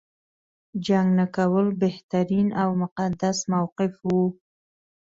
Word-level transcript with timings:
جنګ 0.85 1.07
نه 1.19 1.25
کول 1.35 1.67
بهترین 1.83 2.47
او 2.61 2.69
مقدس 2.81 3.37
موقف 3.51 3.93
و. 4.05 4.07